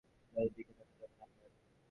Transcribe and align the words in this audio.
জয়াদিদিকে 0.33 0.73
দেখতে 0.79 0.95
যাবে 0.99 1.15
না 1.19 1.25
একবার? 1.25 1.49